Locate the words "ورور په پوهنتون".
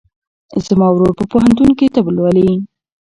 0.91-1.69